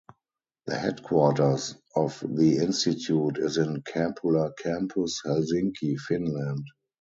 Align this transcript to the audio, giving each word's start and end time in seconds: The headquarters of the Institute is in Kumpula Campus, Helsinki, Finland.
The 0.65 0.79
headquarters 0.79 1.75
of 1.95 2.23
the 2.27 2.57
Institute 2.57 3.37
is 3.37 3.57
in 3.57 3.83
Kumpula 3.83 4.49
Campus, 4.57 5.21
Helsinki, 5.23 5.95
Finland. 5.95 6.65